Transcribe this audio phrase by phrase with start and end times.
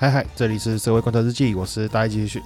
[0.00, 2.40] 嗨嗨，这里是社会观察日记，我是大家继续，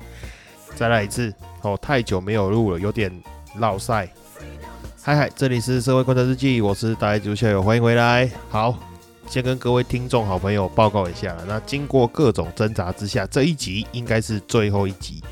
[0.74, 1.30] 再来一次
[1.60, 3.12] 哦，太久没有录了，有点
[3.58, 4.08] 老塞。
[5.02, 8.30] 嗨嗨，这里是社会观察日记，我是大家主持人，欢迎回来。
[8.48, 8.74] 好，
[9.28, 15.22] 先跟各位听众好朋友报告一下，那经过各种挣扎之下，这一集应该是最后一集。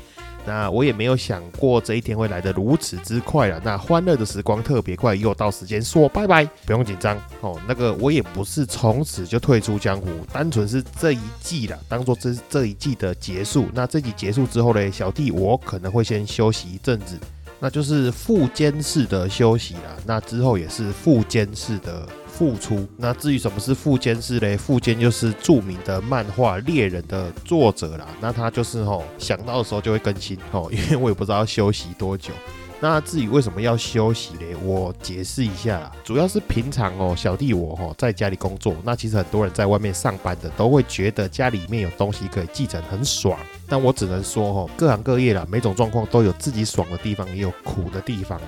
[0.45, 3.61] 那我也没有想过这一天会来得如此之快了。
[3.63, 7.59] 那欢乐的时光特别快，又到时间说拜拜，不用紧张哦。
[7.67, 13.67] 那个我也不是从此就退出江湖，单纯是这一季了，当做这这一季的结束。
[13.73, 17.17] 那这集结束之后呢，小弟我可能会先休息一阵子，
[17.59, 19.97] 那就是副监式的休息了。
[20.05, 22.07] 那之后也是副监式的。
[22.41, 22.87] 复出。
[22.97, 24.57] 那至于什么是富坚是嘞？
[24.57, 28.07] 富坚就是著名的漫画《猎人》的作者啦。
[28.19, 32.33] 那他就是吼想到的时候就会更新吼， 因为我也不知道要休息多久。
[32.79, 34.55] 那至于为什么要休息嘞？
[34.65, 43.37] 我解释一下啦，主要是平常哦，小弟我吼在家里工作，那其实很多人在外面上班的都会觉得家里面有东西可以继承很爽。
[43.67, 48.47] 但我只能说吼，各行各业啦，每种状况都有自己爽的地方，也有苦的地方啦。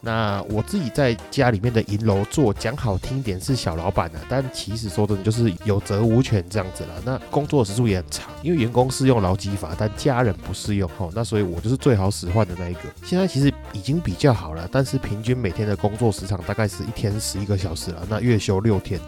[0.00, 6.94] 那我自己在家里面的银楼做，讲好听点是小老板啊，但其实说真的就是有责无权这样子了。
[7.04, 11.10] 那工作时数也很长，因为员工适用劳基法，但家人不适用吼。
[11.14, 12.80] 那所以我就是最好使唤的那一个。
[13.04, 18.06] 现在其实已经比较好了，但是平均每天的工作时长大概是一天十一个小时了。
[18.08, 19.00] 那月休六天，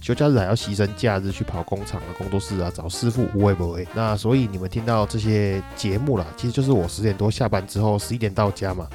[0.00, 3.86] 休假日还要牺牲假日去跑工厂啊、工作室啊找师傅，不会不会。
[3.94, 8.88] 那所以你们听到这些节目啦，其实就是我十点多下班之后，十一点到家嘛。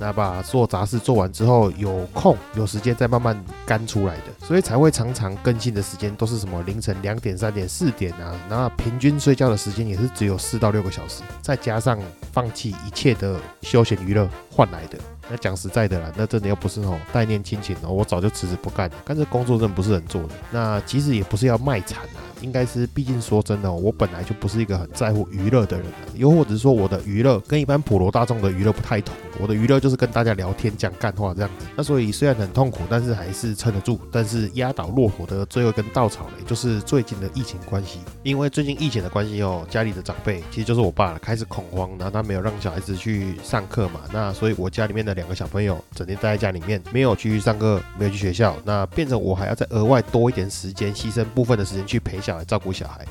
[0.00, 8.34] 那把做杂事做完之后，有空有时间再慢慢干出来的，所以才会常常更新的时间都是什么凌晨两点、三点、四点啊。
[8.48, 11.98] 那平均睡觉的时间也是只有四到六个小时，再加上
[12.32, 14.98] 放弃一切的休闲娱乐换来的。
[15.30, 20.30] 那讲实在的啦，那真的又不是那种代念亲情哦，我早就辞职不干了，但是工作真的不是很做的。
[20.50, 22.18] 那其实也不是要卖惨啊。
[22.42, 29.14] 应该是，毕竟说真的，我本来就不是一个很在乎娱乐的人，又或者是说我的娱乐跟一般普罗大众的娱乐不太同。
[29.38, 31.66] 我的娱乐就是跟大家聊天、讲干话这样子。
[31.74, 33.98] 那所以虽然很痛苦，但是还是撑得住。
[34.12, 38.00] 但是压倒骆驼的最后一根稻草嘞，就是最近的疫情关系。
[38.22, 44.00] 因为最近疫情的关系哦，家里的长辈其实就是我爸了开始恐慌，然后他没有让小孩子去上课嘛。
[44.12, 52.29] 那所以我家里面的两个小朋友整天待在家里面，没有去上课，没有去学校，那变成我还要再额外多一点时间，牺牲部分的时间去陪小。
[52.30, 53.04] 小孩照顾小孩，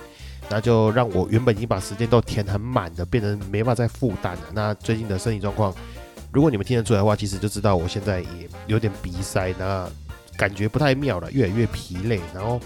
[0.49, 4.43] 那就让我原本已经把时间都填很满的，变成没法再负担了。
[4.53, 5.73] 那最近的身体状况，
[6.31, 9.89] 如果你们听得出来的话，其实就知道我现在也有点鼻塞，那
[10.39, 12.59] 感觉不太妙了，越来越疲累，然后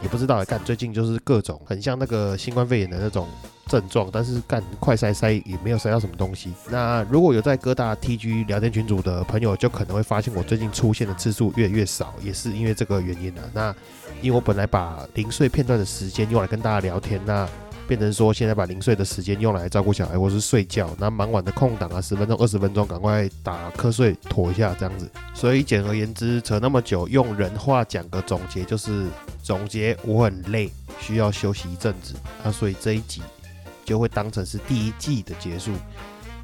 [0.00, 3.28] 也不知道干最近就是各种很像那个新冠肺炎的那种。
[3.70, 6.52] 症状，但是干快筛筛也没有筛到什么东西。
[6.72, 13.42] 那如果有在各大 TG 聊天群组的朋友，就可能会发现我最近出现的次数越来越少，也是因为这个原因了。
[13.54, 13.72] 那
[14.22, 17.48] 因为我本来把零碎片段的时间用来跟大家聊天，那
[17.90, 20.94] 变成说现在把零碎的时间用来照顾小孩或是睡觉。
[20.96, 25.10] 那忙完的空档啊，十分钟、二十分钟，赶快打瞌睡妥一下这样子。
[25.34, 29.08] 所以简而言之，扯那么久，用人话讲个总结，就是
[29.42, 30.70] 总结我很累，
[31.00, 32.14] 需要休息一阵子。
[32.44, 33.20] 那所以这一集。
[33.82, 35.72] 就会当成是第一季的结束。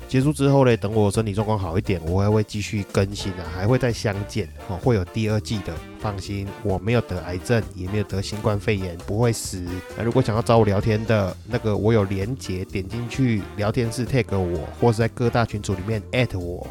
[0.09, 5.75] 结束之后呢，等我身体状况好一点，我还会继续更新啊，还会再相见哦，会有第二季的。
[5.99, 9.61] 放心，我没有得癌症，也没有得新冠肺炎，不会死。
[9.97, 16.65] 那如果想要找我聊天的那个，我有连接，点进去聊天室 tag 我，或是在各大群组里面 at 我。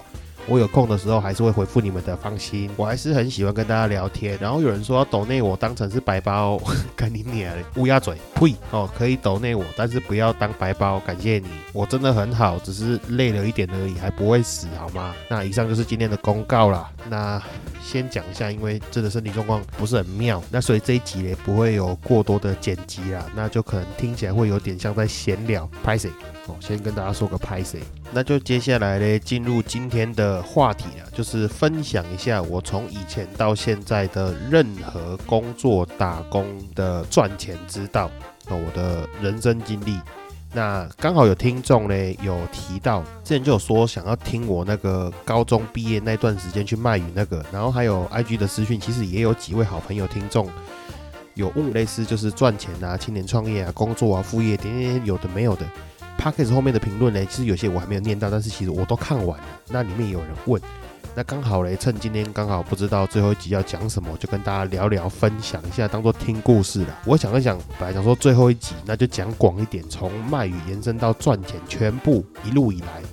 [0.48, 4.38] 我有空的时候还是会回复你们的，放心，我还是很喜欢跟大家聊天。
[4.40, 6.62] 然后有人说要抖内我当成是白包，
[6.96, 7.46] 赶紧你
[7.76, 8.56] 乌鸦嘴，呸！
[8.72, 15.16] 哦，可以抖内我，但是不要当白包，感谢你，我真的很好，只是累了一点而已，还不会死，好吗？
[15.28, 16.92] 那以上就是今天的公告啦。
[17.10, 17.42] 那
[17.84, 26.12] 先讲一下，因为真的身体状况不是很妙，那所以这一集也不会有过多的剪辑啦，那就可能听起来会有点像在闲聊，拍谁？
[26.48, 27.82] 哦，先跟大家说个拍谁，
[28.12, 36.46] 那就接下来呢，进入今天的话题了，就是分享一下我从以前到现在的任何工作打工
[36.76, 38.12] 的赚钱之道，
[38.48, 40.00] 哦，我的人生经历。
[40.54, 50.48] 那刚好有听众呢，有提到之前就有说想要听我那个高中毕业那段时间去卖鱼那个，然后还有 IG 的私讯，其实也有几位好朋友听众。
[51.34, 55.66] 有问类似就是赚钱啊、青年创业啊、工作啊、副业点点点有的没有的。
[56.26, 59.46] P a c k a g e 后面的评论呢，其实有些我还没有念到，但是其实我都看完了。
[59.70, 60.60] 那里面有人问，
[61.14, 67.00] 那刚好嘞，趁今天刚好不知道最后一集要讲什么，就跟大家聊聊、分享一下，当做听故事了。
[67.06, 73.04] 我想了想，本来想说最后一集那就讲广一点，从卖鱼延伸到赚钱，全部一路以来。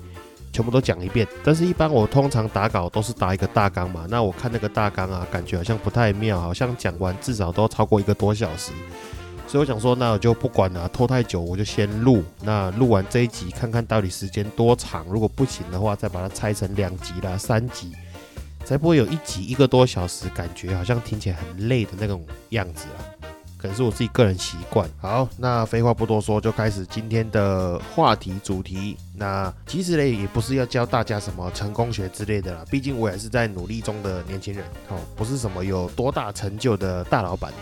[0.51, 4.07] 全部都讲一遍，但是一般我通常打稿都是打一个大纲嘛。
[4.09, 8.73] 那我看那个大纲啊，感觉好像不太妙，好像讲完至少都超过一个多小时。
[9.53, 12.25] 所以我想说，那我就不管了，拖太久我就先录。
[12.41, 15.05] 那录完这一集，看看到底时间多长。
[15.11, 17.93] 如果不行的话，再把它拆成两集啦、三集，
[18.65, 23.05] 才不会有一集一个多小时，感觉好像听起来很累的那种样子啊。
[23.59, 24.89] 可能是我自己个人习惯。
[24.99, 28.97] 好，那废话不多说，就开始今天的话题主题。
[29.15, 37.53] 那其实呢，也不是要教大家什么成功学之类的啦，毕竟我也是在努力中的年轻人，哦，不是什么有多大成就的大老板。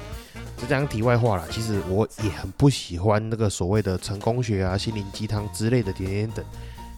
[0.61, 6.45] 是这样题外话啦，其实我也很不喜欢那个所谓的成功学啊、心灵鸡汤之类的点点等。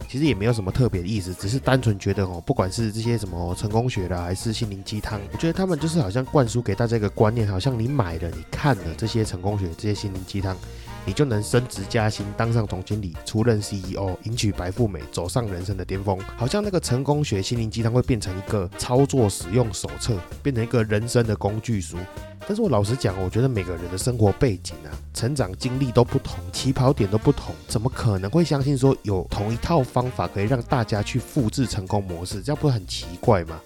[0.09, 10.55] 其实也没有什么特别的意思，只是单纯觉得哦，不管是这些什么成功学的，还是心灵鸡汤，我觉得他们就是好像灌输给大家一个观念，好像你买了、你看了这些成功学、这些心灵鸡汤，
[11.05, 16.17] 你就能升职加薪，当上总经理，出任 CEO，迎娶白富美，走上人生的巅峰。
[16.37, 21.97] 好像那个成功学、心灵鸡汤会变成一个操作使用手册，变成一个人生的工具书。
[22.45, 32.41] 但是我老实讲，我觉得每个人的生活背景啊、成长经历都不同，起跑点都不同，怎么可能会相信说有同一套方法可以让大家去复制成功模式？
[32.41, 33.61] 这样不是很奇怪吗？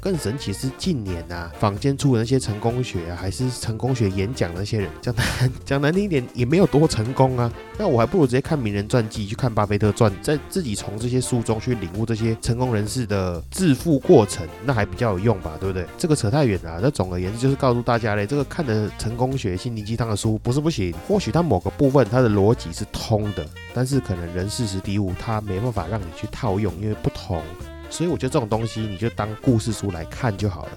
[0.00, 7.52] 更神奇是近年啊，坊间出的那些成功学啊，还是成功学演讲那些人，讲难 讲难听一点，也没有多成功啊。
[7.78, 15.86] 那我还不如直接看名人传记，去看巴菲特传，在自己从这些书中去领悟这些成功人士的致富过程，那还比较有用吧，对不对？
[15.98, 16.80] 这个扯太远了。
[16.82, 27.42] 那总而言之，就是告诉大家嘞，这个看的成功学、心灵鸡汤的书不是不行，或许它某个部分它的逻辑是通的，但是可能人事实地物，它没办法让你去套用，因为不同。
[27.90, 30.70] 所以我觉得这种东西你就当故事书来看就好了，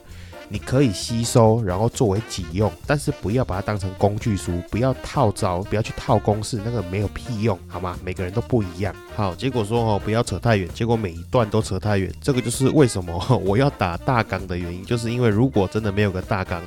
[0.50, 7.98] 你可以吸收，然后作为己用，但是不要把它当成工具书，不要套招，不要去套公式，那个没有屁用，好吗？
[8.04, 8.94] 每个人都不一样。
[9.15, 16.62] 好，结果说哦，不要扯太远，结果每一段都扯太远，这个就是为什么我要打大纲的原因，就是因为如果真的没有个大纲，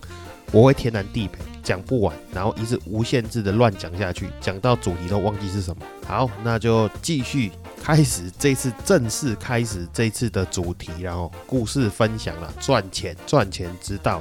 [0.53, 5.83] 我会天南地北讲不完，然后一直无限制的乱讲下去，讲到主题都忘记是什么。
[6.07, 7.51] 好，那就继续。
[7.87, 14.21] 开始这次正式开始这次的主题，然后故事分享了赚钱赚钱之道。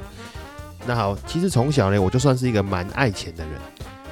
[0.86, 3.60] 那好，其实从小呢，我就算是一个蛮爱钱的人，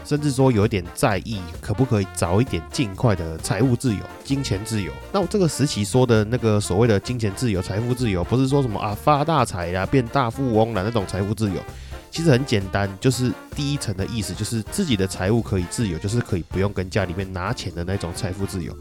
[0.03, 4.91] 甚至说有点在意可不可以早一点尽快的财务自由、金钱自由。
[5.11, 11.61] 那我这个时期说的那个所谓的金钱自由、财富自由，不是说什么啊发大财呀、变大富翁了那种财富自由，
[12.09, 18.75] 其实很简单，就是第一层的意思就是自己的财务可以自由，就是可以不用跟家里面拿钱的那种财富自由。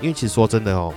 [0.00, 0.92] 因为其实说真的哦，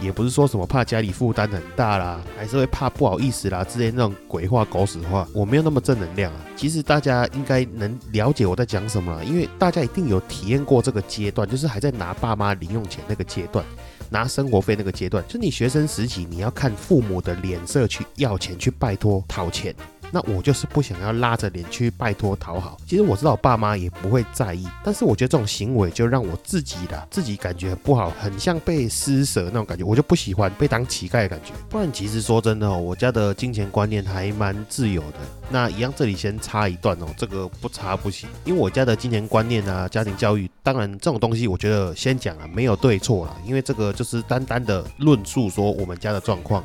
[0.00, 6.40] 也不是说什么怕家里负担很大啦，还是会怕不好意思啦之类那种鬼话狗屎话，我没有那么正能量啊。
[6.56, 13.64] 其实大家应该能了解我在讲什么，因为大家一定有体验过这个阶段，就是还在拿爸妈零用钱那个阶段，
[14.10, 19.74] 拿生活费那个阶段，就你学生时期你要看父母的脸色去要钱，去拜托讨钱。
[20.10, 22.78] 那我就是不想要拉着脸去拜托讨好。
[22.86, 31.52] 其实我知道爸妈也不会在意，但是我觉得这种行为就让我自己的自己感觉很不好，很像被施舍那种感觉，我就不喜欢被当乞丐的感觉。
[31.68, 35.18] 不然其实说真的哦，我家的金钱观念还蛮自由的。
[35.50, 46.62] 那一样这里先插一段哦，这个不插不行，因为我家的金钱观念啊，家庭教育，当然这种东西我觉得先讲啊，没有对错啦，因为这个就是单单的论述说我们家的状况。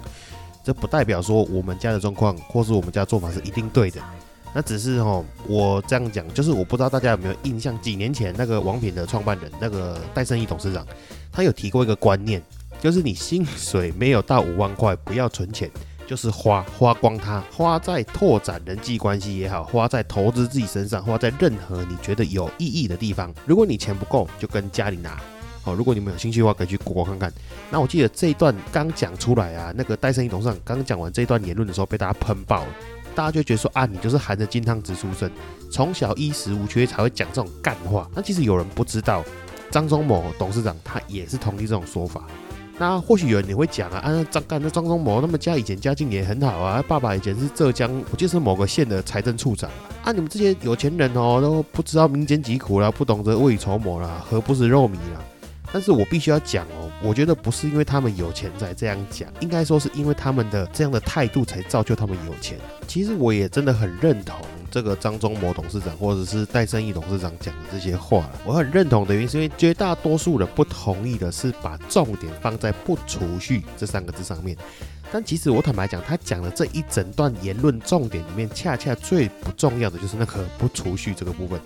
[0.63, 4.01] 这不代表说我们家的状况或是我们家做法是一定对的，
[4.53, 10.88] 那只是哦，我这样讲就是我不知道大家有没有印象，几年前那个王品的创办人那个戴胜义董事长，
[11.32, 12.41] 他有提过一个观念，
[12.79, 15.70] 就是你薪水没有到五万块，不要存钱，
[16.08, 23.34] 就是花花光它，花在拓展人际关系也好，花在投资自己身上，花在任何你觉得有意义的地方。
[23.46, 25.20] 如果你钱不够，就跟家里拿。
[25.63, 27.34] 好，如果你们有兴趣的话，可以去 Google 看看。
[27.72, 32.67] 那我记得这一段刚讲出来啊，那个戴森一董事长刚讲完这一段言论的时候，被大家喷爆了。
[33.15, 35.32] 大家就觉得说啊，你就是含着金汤匙出生，
[35.72, 38.10] 从小衣食无缺才会讲这种干话。
[38.13, 39.24] 那其实有人不知道，
[39.72, 42.25] 张忠谋董事长他也是同意这种说法。
[42.77, 49.70] 那或许有人也会讲啊，啊张干那张忠谋那么家以前家境也很好啊，爸爸以前是浙江，我记得是某个县的财政处长
[50.03, 50.12] 啊。
[50.12, 55.24] 你们这些有钱人哦，都不知道民间疾苦啦，不懂得未雨绸缪啦，何不食肉糜啦？
[55.73, 62.59] 但是我必须要讲哦，我觉得不是因为他们有钱才这样讲，应该说是因为他们的这样的态度才造就他们有钱。
[62.87, 64.37] 其实我也真的很认同
[64.69, 68.29] 这个张忠谋董事长或者是戴胜义董事长讲的这些话。
[68.45, 74.55] 我很认同的原因是因为绝大多数人不同意的是把重点放在不储蓄这三个字上面。
[75.11, 81.59] 但其实我坦白讲，他讲的这一整段言论重点里面，恰恰最不重要的就是那个不储蓄这个部分。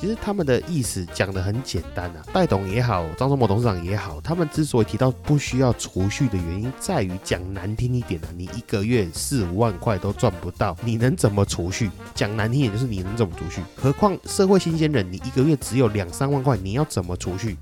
[0.00, 11.90] 其实他们的意思讲得很简单啊，戴董也好，张忠谋董事长也好，他们之所以提到不需要储蓄的原因，在于讲难听一点啊，你一个月四五万块都赚不到，你能怎么储蓄？
[12.14, 13.62] 讲难听一点就是你能怎么储蓄？
[13.74, 17.56] 何况社会新鲜人，你一个月只有两三万块，你要怎么储蓄？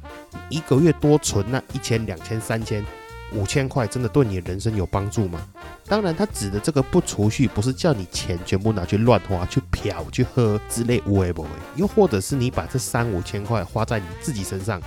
[0.48, 2.84] 一个月多存那一千、两千、三千。
[3.34, 5.46] 五千块真的对你的人生有帮助吗？
[5.86, 14.80] 当然，他指的这个不储蓄，不是叫你钱全部拿去乱花、去嫖、去喝之类无为不为，又或者是你把这三五千块花在你自己身上。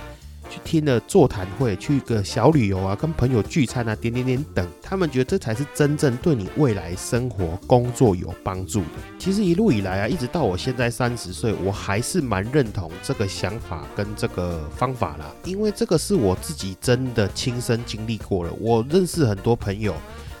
[0.48, 8.86] 去听了座谈会，去个小旅游啊，跟朋友聚餐啊，点点点等，他们觉得这才是真正对你未来生活、工作有帮助的。
[9.18, 18.52] 其实一路以来啊，一直到我现在三十岁，我还是蛮认同这个想法跟这个方法啦，因为这个是我自己真的亲身经历过了。
[18.60, 19.94] 我认识很多朋友。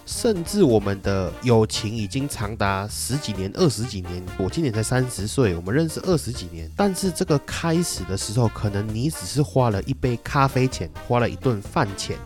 [0.08, 4.24] 甚至我们的友情已经长达十几年、二十几年。
[4.38, 6.68] 我今年才三十岁，我们认识二十几年。
[6.74, 12.16] 但是这个开始的时候，可能你只是花了一杯咖啡钱，花了一顿饭钱，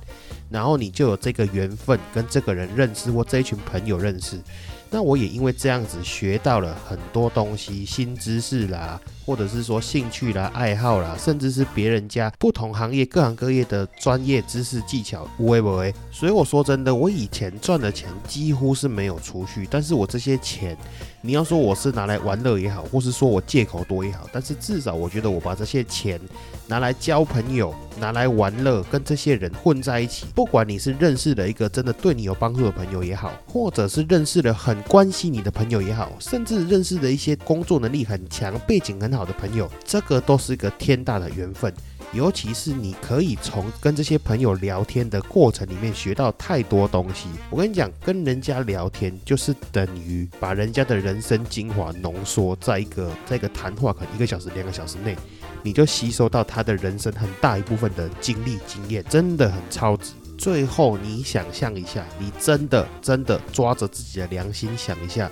[0.48, 4.40] 然后你就有这个缘分跟这个人认识，或这一群朋友认识。
[4.88, 15.95] 那我也因为这样子学到了很多东西，新知识啦，或者是说兴趣啦、爱好啦，甚至是别人家不同行业、各行各业的专业知识技巧，无为不为。
[16.11, 20.76] 所以我说真的，我以前赚的钱几乎是没有储蓄，但是我这些钱，
[21.25, 26.21] 你要说我是拿来玩乐也好，或是说我借口多也好，但是至少我觉得我把这些钱
[26.67, 41.73] 拿来交朋友，拿来玩乐，跟这些人混在一起，不管你是认识了一个真的对你有帮助的朋友也好，或者是认识了很关心你的朋友也好，甚至认识的一些工作能力很强、背景很好的朋友，这个都是一个天大的缘分。
[42.12, 47.28] 尤其是你可以从跟这些朋友聊天的过程里面学到太多东西。
[47.50, 55.16] 我跟你讲，跟人家聊天就是等于把人家的人生精华浓缩在一个在一个谈话，可能一个小时、两个小时内，
[55.62, 60.12] 你就吸收到他的人生很大一部分的经历经验，真的很超值。
[60.37, 65.31] 最后，你想象一下，你真的真的抓着自己的良心想一下，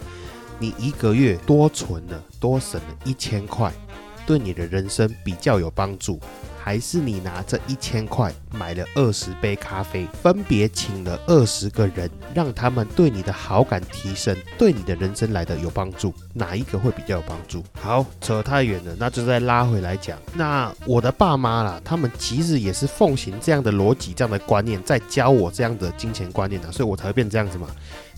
[0.58, 3.72] 你一个月多存了多省了一千块，
[4.30, 6.20] 对你的人生比较有帮助，
[6.56, 17.64] 还是你拿这一千块买了二十杯咖啡，分别请了二十个人，让他们对你的好感提升，对你的人生来的有帮助，哪一个会比较有帮助？
[17.72, 20.16] 好，扯太远了，那就再拉回来讲。
[20.32, 27.66] 那我的爸妈啦，他们其实也是奉行这样的逻辑、这样的观念，在教我这样的金钱观念的，所以我才会变这样子嘛。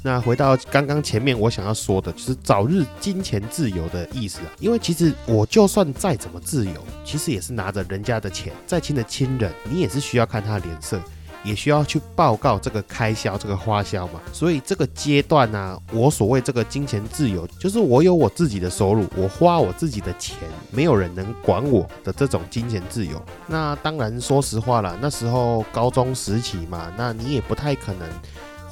[0.04, 4.46] 那回到刚刚前面我想要说的，就是早日金钱自由的意思啊。
[4.58, 11.00] 因为其实我就算再怎么自由，其实也是拿着人家的钱，再亲的亲人，你也是需要看他的脸色，
[11.44, 14.20] 也需要去报告这个开销、这个花销嘛。
[14.32, 20.36] 所以这个阶段呢，我所谓这个金钱自由，就是我有我自己的收入，我花我自己的钱，
[20.72, 23.22] 没有人能管我的这种金钱自由。
[23.46, 28.08] 那当然，说实话了，那时候高中时期嘛，那你也不太可能。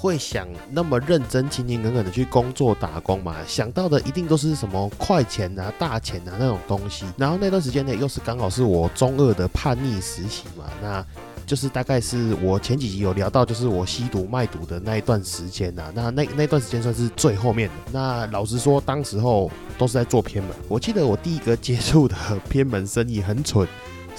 [0.01, 3.37] 会想那么认真、勤勤恳恳的去工作打工嘛？
[3.47, 7.05] 想到的一定都是什么快钱啊、大钱啊那种东西。
[7.19, 11.05] 然后那段时间呢，又是刚好是我中二的叛逆时期嘛，那
[11.45, 15.93] 就是大概是我前几集有聊到，就是我吸毒卖毒的那一段时间呐。
[15.95, 17.75] 那那那段时间算是最后面的。
[17.93, 20.51] 那老实说，当时候都是在做偏门。
[20.67, 22.17] 我记得我第一个接触的
[22.49, 23.69] 偏门生意很蠢，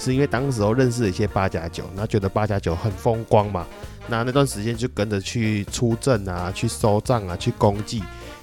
[0.02, 3.64] 是因为当时候认识了一些八加九，那觉得八加九很风光嘛。
[4.08, 8.02] 那那段时间就跟着去出证啊，去收账啊，去公祭。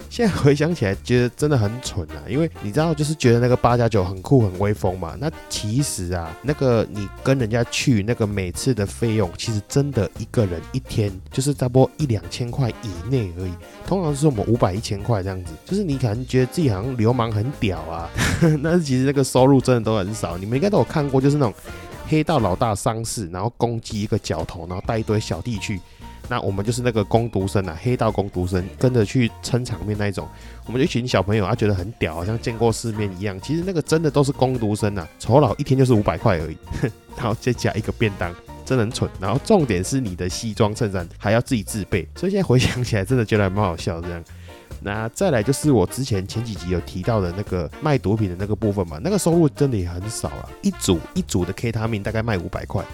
[0.09, 2.17] 现在回想起来，觉得真的很蠢啊！
[2.27, 5.15] 因为你知道，就是觉得那个八加九很酷、很威风嘛。
[5.19, 13.53] 那其实啊，那个你跟人家去那个每次的费用，其实真的一个人一天就是差不多一两千块以内而已。
[13.85, 15.53] 通常是我们五百、一千块这样子。
[15.63, 18.09] 就是你可能觉得自己好像流氓很屌啊，
[18.63, 20.37] 但是其实那个收入真的都很少。
[20.37, 21.53] 你们应该都有看过，就是那种。
[22.11, 25.79] 黑道老大丧事，然后攻击一个角头，然后带一堆小弟去。
[26.29, 30.27] 那我们就是那个攻读生啊，黑道攻读生跟着去撑场面那一种。
[30.67, 33.39] 我们一群小朋友，他觉得很屌，好像见过世面一样。
[33.41, 36.57] 其实那个真的都是攻读生啊， 酬劳一天就是五百块而已，
[37.17, 38.31] 然后再加一个便当，
[38.63, 39.09] 真的很蠢。
[39.19, 44.23] 然后重点是你的西装衬衫还要自己自备，所以现在回想起来，真的觉得还蛮好笑这样。
[44.81, 52.85] 那再来就是我之前前几集有提到的那个卖毒品的那个部分嘛，那个收入真的也很少了，一组一组的 K 他命大概卖五百块。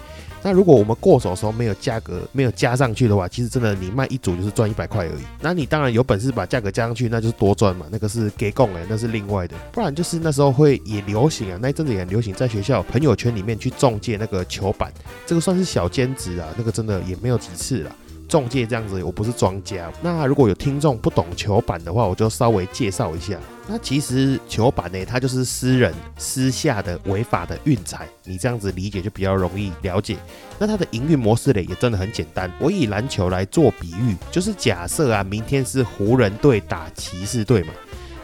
[0.42, 5.22] 那如果我们过手的时候没有价格没有加上去的话，其实真的你卖一组就是赚一百块而已。
[5.40, 9.56] 那你当然有本事把价格加上去，那就是多赚嘛，那个是给供哎，那是另外的。
[9.72, 14.92] 不然就是那时候会也流行啊，那一阵子也很流行，在学校朋友圈里面去中介那个球板，
[15.26, 17.96] 这个算是小兼职啊，那个真的也没有几次了。
[18.28, 19.90] 中介这样子，我不是庄家。
[20.02, 23.38] 那如果有听众不懂球板的话，我就稍微介绍一下。
[23.68, 30.16] 那其实球板呢，它就是私人私下的违法的运财，你这样子理解就比较容易了解。
[30.58, 32.50] 那它的营运模式呢，也真的很简单。
[32.60, 37.72] 我以篮球来做比喻，就是假设啊，明天是湖人队打骑士队嘛。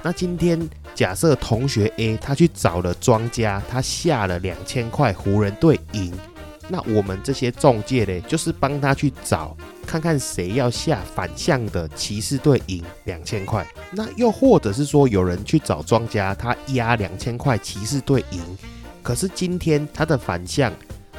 [0.04, 0.60] 那今天
[0.94, 6.12] 假设同学 A 他去找了庄家，他下了两千块，湖人队赢。
[6.72, 9.54] 那我们这些中介嘞，就是帮他去找，
[9.86, 13.62] 看看谁要下反向的骑士队赢两千块。
[13.90, 18.40] 那又或者是说，有人去找庄家，他压两千块骑士队赢，
[19.02, 20.72] 可是今天他的反向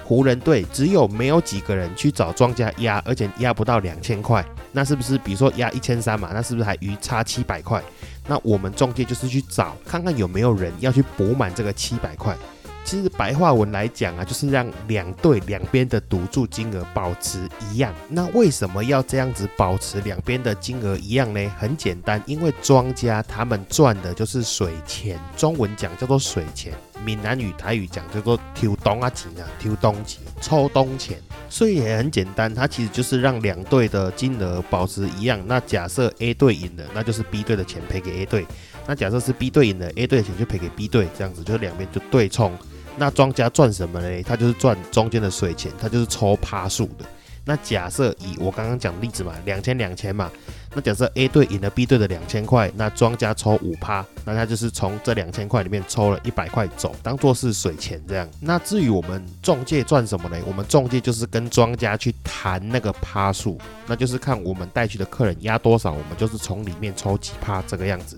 [0.04, 6.32] 湖人队只有没有几个人去找庄家压，而且压不到两千块，那是不是比如说压一千三嘛？
[6.34, 7.80] 那是不是还余差七百块？
[8.28, 12.36] 那我们中介就是去找，看看有没有人要去补满这个七百块。
[12.84, 17.94] 其实白话文来讲啊，就是让两队两边的赌注金额保持一样。
[18.10, 21.50] 那为什么要这样子保持两边的金额一样呢？
[21.58, 26.74] 很简单，因为庄家他们赚的就是水钱，中文讲叫做水钱，
[27.04, 31.18] 闽南语台语讲叫做抽东啊钱啊，抽东钱，抽东钱。
[31.50, 35.40] 所以也很简单，它其实就是让两队的金额保持一样。
[35.46, 38.44] 那假设 A 队赢了，那就是 B 队的钱赔给 A 队；
[38.88, 42.52] 那假设是 B 队赢了，A 队的钱就赔给 B 队，这样子就是两边就对冲。
[42.98, 44.22] 那庄家赚什么嘞？
[44.24, 47.06] 他就是赚中间的水钱，他就是抽趴数的。
[47.46, 50.32] 那假设以我刚刚讲例子嘛，两千两千嘛，
[50.74, 58.26] 那假设 A 队赢了 B 队的两千块，那庄家抽五趴，那他就是从这两千块里面抽了一百块走，当做是水钱这样。
[58.40, 60.42] 那至于我们中介赚什么嘞？
[60.48, 63.58] 我们中介就是跟庄家去谈那个趴数，
[63.88, 68.18] 那就是看我们带去的客人压多少，我们就是从里面抽几趴这个样子。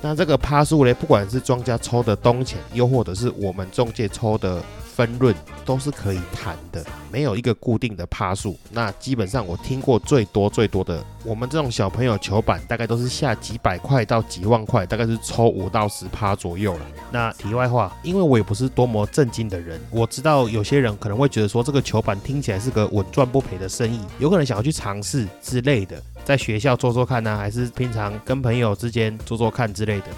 [0.00, 4.62] 那这个趴数嘞，不管是庄家抽的东钱，又或者是我们中介抽的
[4.94, 8.56] 分润，都是可以谈的，没有一个固定的趴数。
[8.70, 16.80] 那基本上我听过最多最多的，我们这种小朋友球板大概都是下几百块到几万块，大概是抽五到十趴左右了。
[17.10, 26.00] 那题外话，因为我也不是多么正经的人，我知道有些人可能会觉得说这个球板听起来是个稳赚不赔的生意，有可能想要去尝试之类的。
[26.28, 30.08] 在学校做做看呢，还是平常跟朋友之间做做看之类的。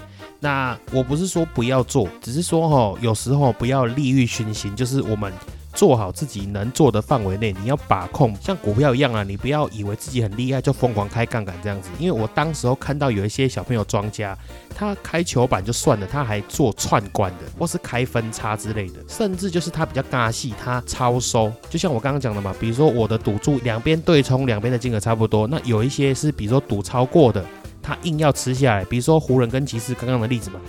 [0.41, 5.31] 那我不是说不要做，只是说哈，有时候不要利欲熏心，就是我们。
[5.73, 11.89] 做好自己能做的范围内，你要把控，像股票一样啊，你不要以为自己很厉害就疯狂开杠杆这样子。
[11.97, 14.37] 因为我当时候看到有一些小朋友庄家，
[14.75, 21.51] 他开球板就算了，他还做串关的，或是开分差之类的，甚至就是他比较尬戏，他超收。
[21.69, 27.43] 就像我刚刚讲的嘛，比如说我的赌注两边对冲，两边的金额差不多，那有一些是比如说赌超过的，
[27.81, 30.59] 他硬要吃下来，比如说湖人跟骑士刚刚的例子嘛，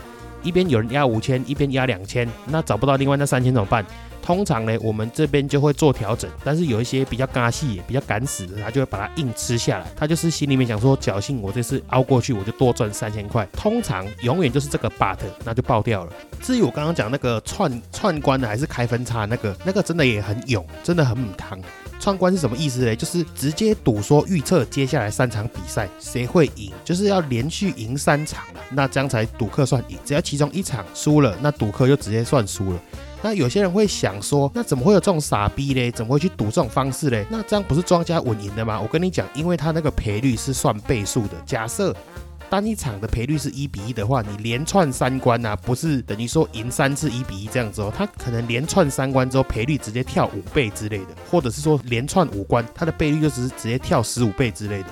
[0.42, 3.84] 一边有人压五千，一边压两千，那找不到另外那三千怎么办？
[4.22, 9.86] 通常呢，我们这边就会做调整，但是有一些比较尬细、比较敢死的，他就会把它硬吃下来。
[9.96, 13.46] 他就是心里面想说，侥幸我这次熬过去，我就多赚三千块。
[13.52, 16.12] 通常永远就是这个 but，那就爆掉了。
[16.40, 21.60] 至于我刚刚讲那个串串关的还是开分差那个，那个真的也很勇，真的很母汤。
[21.98, 22.96] 串关是什么意思呢？
[22.96, 29.98] 就是直接赌说预测接下来三场比赛谁会赢，就是要连续赢三场了，那这样才赌客算赢。
[30.04, 32.80] 只要其中一场输了，那赌客就直接算输了。
[33.22, 35.90] 那有些人会想说，那怎么会有这种傻逼嘞？
[35.92, 37.24] 怎么会去赌这种方式嘞？
[37.30, 38.80] 那这样不是庄家稳赢的吗？
[38.80, 41.40] 我跟你讲，因为他那个赔率是算倍数的。
[41.46, 41.94] 假设
[42.50, 54.88] 单一场的赔率是一比一的话，你连串三关呐，不是等于说赢三次一比一这样子哦，他可能连串三关之后赔率直接跳五倍之类的，或者是说连串五关，它的倍率就是直接跳十五倍之类的。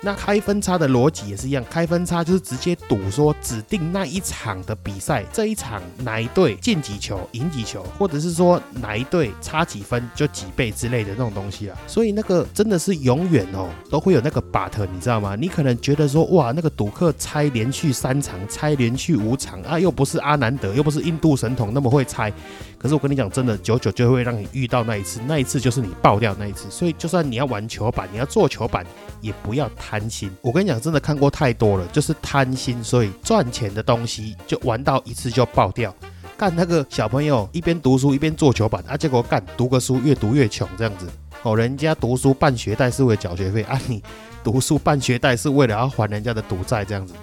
[0.00, 11.76] 那开分差的逻辑也是一样，开分差就是直接赌说指定那一场的比赛，这一场哪一队进几球赢几球，或者是说哪一队差几分就几倍之类的那种东西啊。
[11.86, 15.34] 所以那个真的是永远哦都会有那个 but，你知道吗？
[15.34, 22.32] 你可能觉得说哇，那个赌客猜连续三场，猜连续五场啊，又不是阿南德，又不是印度神童那么会猜。
[22.78, 26.70] 可是我跟你讲，真的久久就会让你遇到那一次，那一次就是你爆掉那一次。
[26.70, 28.86] 所以就算你要玩球板，你要做球板，
[29.20, 30.30] 也不要贪心。
[30.40, 35.92] 我跟你讲，真的看过太多了，就是贪心，所以赚钱的东西就玩到一次就爆掉。
[36.36, 41.08] 干那个小朋友一边读书一边做球板，啊，结果干读个书越读越穷这样子。
[41.42, 44.00] 哦，人家读书办学贷是为了缴学费，啊，你
[44.44, 47.14] 读书办学贷是为了要还人家的赌债这样子。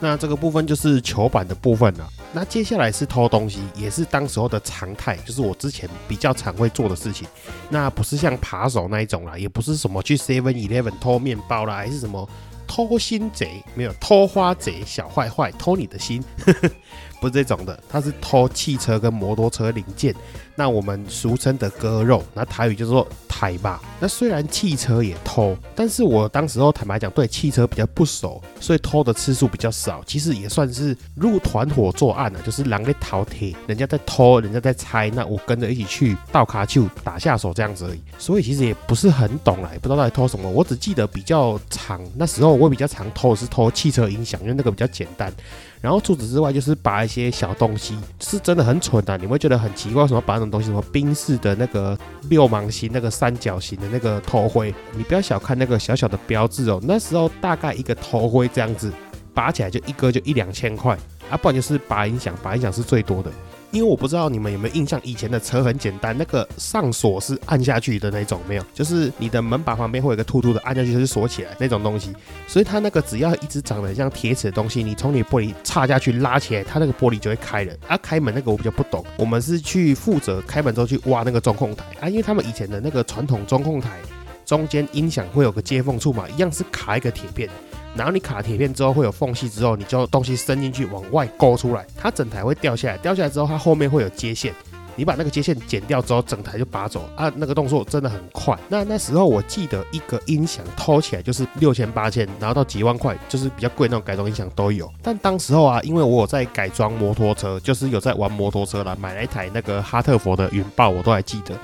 [0.00, 2.08] 那这个部分就是球板的部分了。
[2.32, 7.26] 那接下来是偷东西，也是当时候的常态，就是我之前比较常会做的事情。
[7.68, 12.28] 那不是像扒手那一种啦，也不是什么去 Seven Eleven 偷面包啦，还是什么
[12.68, 16.22] 偷心贼，没有偷花贼，小坏坏偷你的心。
[17.20, 20.14] 不是这种的，他是偷汽车跟摩托车零件，
[20.60, 23.80] 那我们俗称的割肉，那台语就是说台吧。
[23.98, 30.02] 那虽然汽车也偷，但是我当时候坦白讲，对汽车比较不熟，所以偷的次数比较少。
[30.06, 38.00] 其实也算是入团伙作案了，就是狼在逃铁，人家在偷，人家在拆，那我跟着一起去倒卡丘打下手这样子而已。
[38.18, 40.50] 所以其实也不是很懂啦，也不知道到底偷什么。
[40.50, 45.32] 我只记得比较长，那时候我比较常偷的是偷汽车音响，因为那个比较简单。
[45.80, 49.16] 然后除此之外，就是拔一些小东西，是真的很蠢的。
[49.16, 56.78] 你会觉得很奇怪，什么拔那种东西，什么冰式的那个六芒星、那个三角形的那个头盔，你不要小看那个小小的标志哦。
[56.82, 58.92] 那时候大概一个头盔这样子，
[59.32, 60.94] 拔起来就一个就一两千块
[61.30, 63.30] 啊，不然就是拔音响，拔音响是最多的。
[63.72, 72.12] 因为我不知道你们有没有印象，以前的车很简单，那个上锁是按下去的那种，没有，就是你的门把旁边会有一个凸凸的，按下去就是锁起来那种东西。
[72.48, 77.72] 所以它那个只要一直长得像铁齿的东西，你从你玻璃插下去拉起来，它那个玻璃就会开了。
[77.86, 84.00] 啊，开门那个我比较不懂，我们是去负责开门之后去挖那个中控台啊，因为他们以前的那个传统中控台
[84.44, 87.48] 中间音响会有个接缝处嘛，一样是卡一个铁片。
[87.96, 92.96] 然后你卡铁片之后会有缝隙，之后你就东西伸进去往外勾出来，它整台会掉下来。
[92.98, 94.54] 掉下来之后，它后面会有接线，
[94.94, 97.30] 你把那个接线剪掉之后，整台就拔走啊。
[97.36, 98.56] 那个动作真的很快。
[98.68, 104.90] 那那时候我记得一个音响偷起来就是六千八千，然后到几万块，就是比较贵那种改装音响都有。
[105.02, 111.54] 但当时候啊，因为我有在改装摩托车，就是有在玩摩托车了，买了一台那个哈特佛的云豹，我都还记得。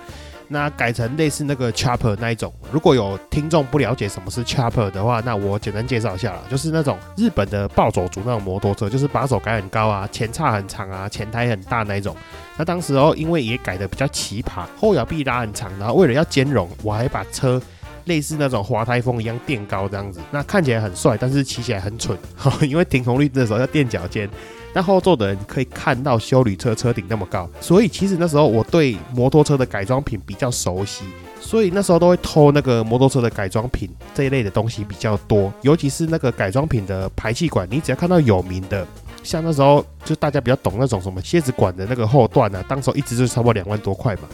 [0.48, 12.16] 那改成类似那个 chopper 那一种，如果有听众不了解什么是 chopper 的话，那我简单介绍一下啦，就是那种日本的暴走族那种摩托车，就是把手改很高啊，前叉很长啊，前胎很大那一种。
[12.56, 17.60] 那当时哦，因为也改的比较奇葩，后摇臂拉很长，然后为了要兼容，我还把车
[18.04, 22.16] 类似那种滑胎风一样垫高这样子，那看起来很帅，但是骑起来很蠢，
[22.62, 24.30] 因为停红绿灯的时候要垫脚尖。
[24.76, 31.02] 那后座的人可以看到修旅车车顶那么高，所以其实那时候我对摩托车的改装品比较熟悉，
[31.40, 38.86] 所以那时候都会偷那个摩托车的改装品这一类的东西比较多，尤其是那个改装品的排气管，你只要看到有名的，
[39.22, 44.28] 像那时候就大家比较懂那种什么蝎子管的那个后段啊，当时候一直就差不多两万多块嘛。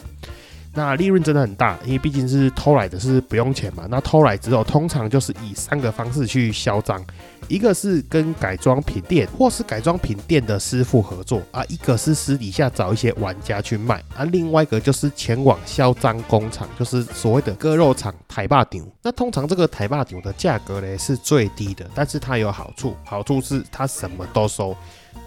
[0.75, 3.87] 那利润真的很大，因为毕竟是偷来的，是不用钱嘛。
[3.91, 7.05] 那偷来之后，通常就是以三个方式去销赃：
[7.47, 18.91] 一个是跟改装品店或是改装品店的师傅合作啊；一个是私底下找一些玩家去卖啊；另外一个就是前往销赃工厂，就是所谓的割肉厂台霸顶。
[19.03, 24.75] 那通常这个台霸顶的价格呢是最低的，但是它有好处，好处是它什么都收，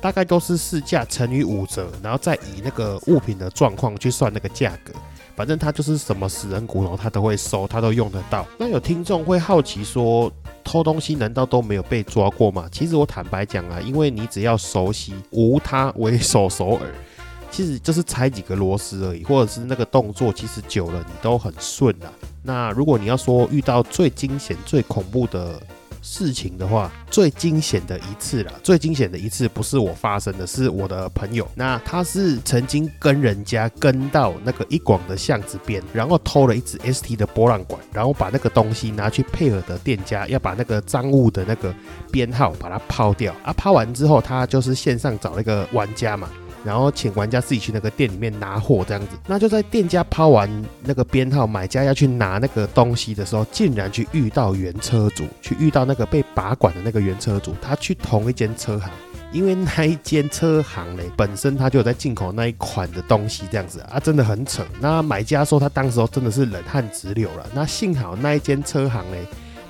[0.02, 4.92] 大概都是市价乘以五折，然后再以那个物品的状况去算那个价格。
[5.36, 8.45] 反正他就是什么死人骨头，他都会收，他都用得到。
[8.58, 10.32] 那有听众会好奇说，
[10.63, 12.69] 偷东西难道都没有被抓过吗？
[12.71, 16.82] 其实我坦白讲啊，因为你只要熟悉无他为手首尔，
[17.52, 22.08] 其实就是拆几个螺丝而已，或者是那个动作，其实久了你都很顺啊。
[22.41, 25.62] 那如果你要说遇到最惊险、最恐怖的，
[26.08, 28.54] 事情的话，最惊险的一次了。
[28.62, 31.50] 最惊险的一次不是我发生的，是我的朋友。
[31.56, 41.74] 那他是曾经跟人家跟到那个一广的巷子边，然后偷了一只 ST 的波浪管，然后把那个东西拿去配合的店家，要把那个赃物的那个
[42.12, 43.52] 编号把它抛掉啊。
[43.54, 46.30] 抛完之后，他就是线上找那个玩家嘛。
[46.65, 50.49] 然后请玩家自己去那个店里面拿货，这样子，那就在店家抛完
[50.84, 58.89] 那个编号，买家要去拿那个东西的时候，竟然去遇到原车主，去遇到那个被拔管的那个原车主，他去同一间车行，
[59.32, 64.65] 因为那一间车行嘞，本身他就有在进口那一款的东西，这样子啊，真的很扯。
[64.80, 69.25] 那买家说他当时候真的是冷汗直流了，那幸好那一间车行嘞。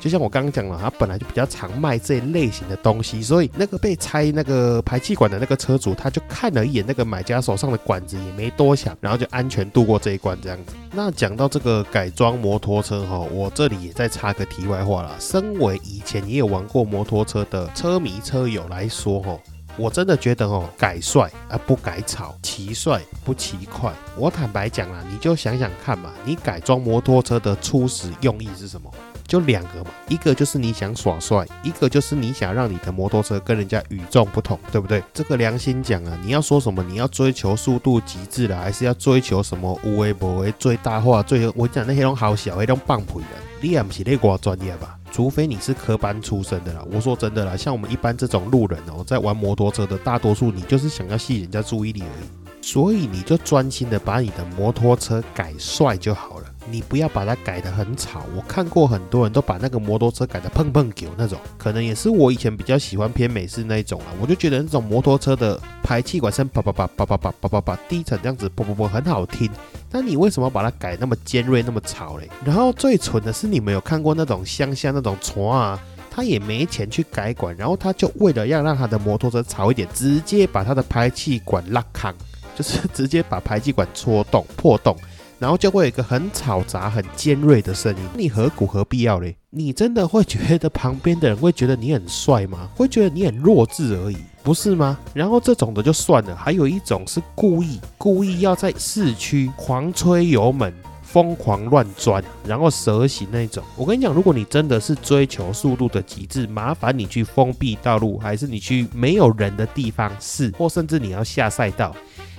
[0.06, 10.76] 就像我刚刚讲了，他本来就比较常卖这一类型的东西，所以那个被拆那个排气管的那个车主，他就看了一眼那个买家手上的管子，也没多想，然后就安全度过这一关这样子。
[10.91, 15.15] 那讲到这个改装摩托车哈，我这里也再插个题外话啦。
[15.20, 19.36] 身为以前也有玩过摩托车的车迷车友来说哈，
[19.76, 23.91] 我真的觉得哦，改帅而不改草，骑帅不骑快。
[24.15, 28.91] 我坦白讲啊，你就想想看嘛，你改装摩托车的初始用意是什么？
[29.28, 35.04] 就两个嘛，一个就是你想耍帅，一个就是你想让你的摩托车跟人家与众不同，对不对？
[35.14, 36.84] 这个良心讲啊，你要说什么？
[36.84, 41.24] 你要追求速度极致了，还是要追求什么无为不为最大化？
[41.24, 43.28] 最后我讲那些种好小，那种棒槌的，
[43.62, 44.98] 你也不是那个专业吧？
[45.12, 46.84] 除非你是科班出身的啦。
[46.92, 52.28] 我说真的啦，像我们一般这种路人哦，在玩摩托车的大多数，你就是想要吸引人家注意力而已。
[52.62, 58.23] 所以你就专心的把你的摩托车改帅就好了，你不要把它改得很吵。
[58.36, 64.08] 我看过很多人都把那个摩托车改得碰碰狗那种，可能也是我以前比较喜欢偏美式那一种啊。
[64.19, 69.49] 我就觉得那种摩托车的排气管声叭叭叭叭叭叭叭叭叭低沉这样子啵啵啵很好听。
[69.91, 72.30] 那你为什么把它改那么尖锐那么吵嘞？
[72.43, 82.13] 然后最蠢的是你们有看过那种乡下那种船啊，他也没钱去改管，然后他就为了要让他的摩托车吵一点，直接把他的排气管拉康。
[82.58, 84.95] 就是直接把排气管戳洞破洞，
[85.39, 88.02] 然后就会有一个很嘈杂、很尖锐的声音。
[88.15, 89.36] 你何苦何必要嘞？
[89.50, 92.69] 你真的会觉得旁边的人会觉得你很帅吗？
[92.76, 94.98] 会觉得你很弱智而已，不是吗？
[95.13, 103.63] 然后这种的就算了，还有一种是故意故意要在市区狂吹油门、疯狂乱钻，然后蛇行那种。
[103.78, 111.95] 我跟你讲，如果你真的是追求速度的极致，麻烦你去封闭道路，还是你去没有人的地方试，或甚至你要下赛道。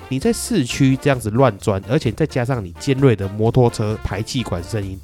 [0.09, 4.97] 你在市区这样子乱钻，而且再加上你尖锐的摩托车排气管声音，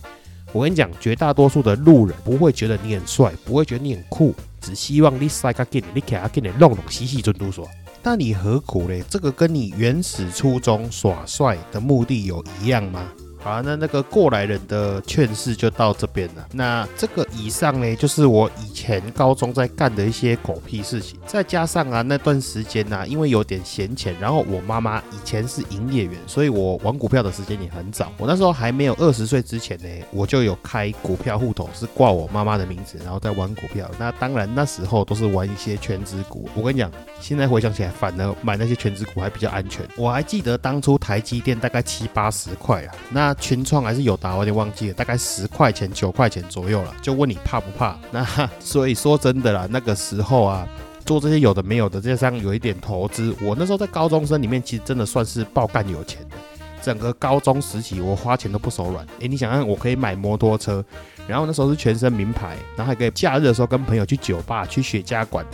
[0.53, 7.69] 我跟你讲，绝大多数的路人不会觉得你很帅，不会觉得你很酷，只希望你塞个劲，你给他给你弄弄嘻嘻尊嘟说。
[8.05, 9.03] 那你何苦嘞？
[9.09, 13.13] 这个跟你原始初衷耍帅的目的有一样吗？
[13.43, 16.47] 好，那那个过来人的劝世就到这边了。
[16.53, 21.19] 那这个以上呢，就是我以前高中在干的一些狗屁事情。
[21.27, 28.13] 再加上啊，那段时间呢，因为有点闲钱，然后我妈妈以前是营业员，所以我玩股票的时间也很早。
[28.17, 33.91] 我那时候还没有二十岁之前呢，我就有开股票户头，是挂我妈妈的名字，然后在玩股票。
[33.99, 36.49] 那当然那时候都是玩一些全职股。
[36.55, 36.89] 我跟你讲，
[37.21, 39.85] 现在回想起来，反而买那些全职股还比较安全。
[39.97, 43.32] 我还记得当初台积电大概七八十块啊，那。
[43.35, 46.95] 群创还是有达，我有点忘记了，大概十块钱、九块钱左右了。
[47.03, 47.97] 就问你怕不怕？
[48.11, 48.27] 那
[48.61, 50.67] 所以说真的啦，那个时候啊，
[51.05, 56.37] 做这些有的没有的，加上有一点投资，我那时候在高中生里面，其实真的算是爆干有钱的。
[56.83, 59.07] 整个高中时期，我花钱都不手软。
[59.21, 60.85] 诶，你想想，我可以买摩托车，
[61.29, 65.47] 然后那时候是全身名牌，然后还可以假日的时候跟朋友去酒吧、去雪茄馆，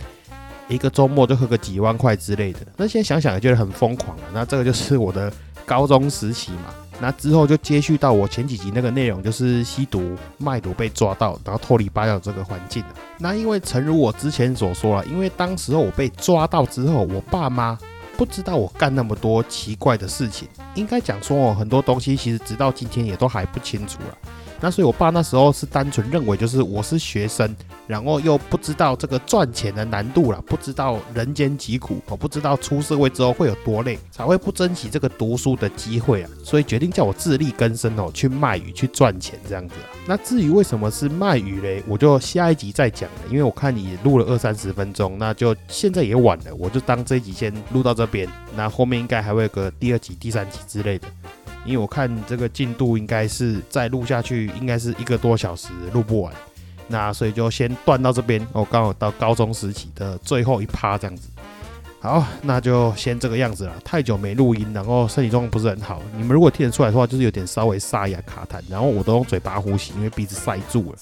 [0.67, 2.61] 一个周末就喝个几万块之类的。
[2.75, 4.23] 那现在想想也觉得很疯狂了。
[4.33, 5.31] 那这个就是我的
[5.67, 6.73] 高中时期嘛。
[7.01, 12.83] 那之后就接续到我前几集那个内容，就是吸毒、卖毒被抓到，然后脱离八角这个环境。
[13.17, 17.77] 那因为诚如我之前所说了，因为当时候我被抓到之后，我爸妈
[18.17, 24.17] 不知道我干那么多奇怪的事情，应该讲说哦，很多东西其实直到今天也都还不清楚了。
[24.61, 27.55] 那所以，我爸那时候是单纯认为，就是我是学生，
[27.87, 39.87] 然后又不知道这个赚钱的难度了，不知道人间疾苦，我不知道出社会之后会有多累，才会不珍惜这个读书的机会啊，所以决定叫我自力更生哦，去卖鱼去赚钱这样子啊。
[40.05, 51.07] 那至于为什么是卖鱼嘞，我就下一集再讲了，因为我看你录了二三十分钟，那就现在也晚了，我就当这一集先录到这边，那后面应该还会有个第二集、第三集之类的。
[51.65, 56.33] 因为我看这个进度应该是再录下去，应该是一个多小时录不完，
[56.87, 58.45] 那所以就先断到这边。
[58.53, 61.29] 我刚好到高中时期的最后一趴这样子，
[61.99, 63.73] 好，那就先这个样子了。
[63.83, 66.01] 太久没录音，然后身体状况不是很好。
[66.15, 70.97] 你们如果听得出来的话，就是有点稍微沙哑卡痰，然后我都用嘴巴呼吸，因为鼻子塞住了。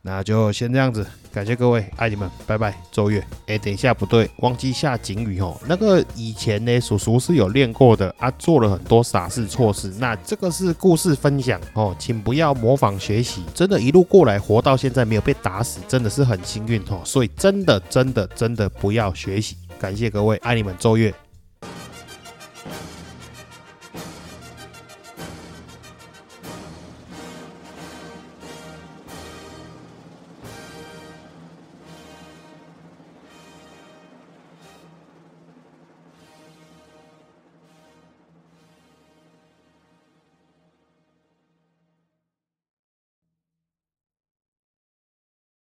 [0.00, 2.74] 那就先这样子，感谢各位，爱你们，拜拜。
[2.90, 5.60] 周月，哎，等一下，不对，忘记下警语哦。
[5.66, 9.92] 那个以前呢，叔叔是有练过的啊，做了很多傻事错事。
[9.98, 13.42] 那这个是故事分享哦，请不要模仿学习。
[13.54, 17.02] 真的，一路过来活到现在没有被打死，真的是很幸运哦。
[17.04, 19.56] 所以真的，真的，真的不要学习。
[19.78, 21.12] 感谢各位，爱你们，周月。